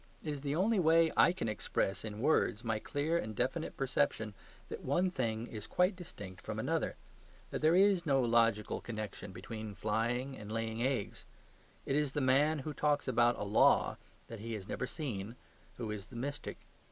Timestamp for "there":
7.61-7.75